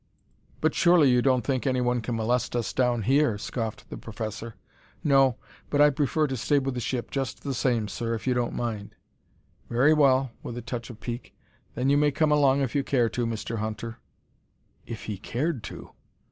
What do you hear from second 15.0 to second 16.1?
he cared to!